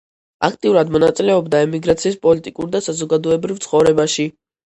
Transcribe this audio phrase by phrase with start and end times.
[0.45, 4.27] აქტიურად მონაწილეობდა ემიგრაციის პოლიტიკურ და საზოგადოებრივ ცხოვრებაში.